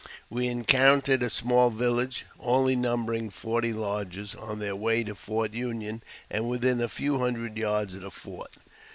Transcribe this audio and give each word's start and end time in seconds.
We 0.31 0.47
encountered 0.47 1.21
a 1.21 1.29
small 1.29 1.69
village, 1.69 2.25
only 2.39 2.75
numbering' 2.75 3.29
forty 3.29 3.71
lodges, 3.71 4.33
on 4.33 4.57
their 4.57 4.75
way 4.75 5.03
to 5.03 5.13
Fort 5.13 5.53
Union, 5.53 6.01
and 6.27 6.49
within 6.49 6.81
a 6.81 6.89
few 6.89 7.19
hundred 7.19 7.55
yards 7.55 7.93
of 7.93 8.01
the 8.01 8.09
fort. 8.09 8.53